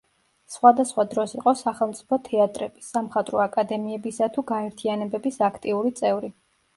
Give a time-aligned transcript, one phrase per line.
[0.51, 6.31] სხვადასხვა დროს იყო სახელმწიფო თეატრების, სამხატვრო აკადემიებისა თუ გაერთიანებების აქტიური წევრი.